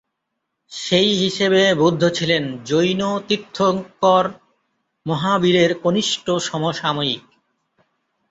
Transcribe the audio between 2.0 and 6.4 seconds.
ছিলেন জৈন তীর্থঙ্কর মহাবীরের কনিষ্ঠ